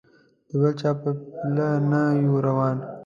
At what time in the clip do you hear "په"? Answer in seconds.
1.01-1.09